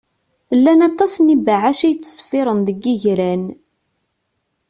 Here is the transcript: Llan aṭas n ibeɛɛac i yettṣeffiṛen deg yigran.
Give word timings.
Llan 0.57 0.79
aṭas 0.89 1.13
n 1.19 1.27
ibeɛɛac 1.35 1.79
i 1.83 1.89
yettṣeffiṛen 1.89 2.59
deg 2.67 2.77
yigran. 2.85 3.43